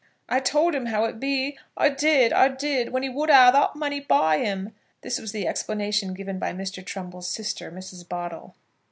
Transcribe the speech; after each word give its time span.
"I 0.27 0.39
told 0.39 0.73
'um 0.75 0.87
how 0.87 1.03
it 1.05 1.19
be, 1.19 1.59
I 1.77 1.89
did, 1.89 2.33
I 2.33 2.47
did, 2.47 2.89
when 2.91 3.03
he 3.03 3.09
would 3.09 3.29
'a 3.29 3.35
all 3.39 3.51
that 3.51 3.75
money 3.75 3.99
by 3.99 4.43
'um." 4.43 4.73
This 5.01 5.19
was 5.19 5.31
the 5.31 5.47
explanation 5.47 6.15
given 6.15 6.39
by 6.39 6.53
Mr. 6.53 6.83
Trumbull's 6.83 7.27
sister, 7.29 7.69
Mrs. 7.71 8.09
Boddle. 8.09 8.55